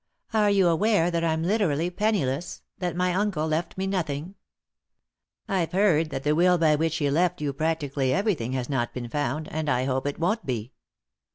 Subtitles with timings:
[0.33, 4.33] Are you aware that I'm literally penniless— that my uncle left me nothing?"
[5.47, 9.09] "I've heard that the will by which he left you practically everything has not been
[9.09, 10.71] found, and I hope it won't be."